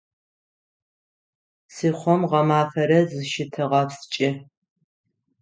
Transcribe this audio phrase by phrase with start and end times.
[1.67, 4.29] Псыхъом гъэмафэрэ зыщытэгъэпскӏы.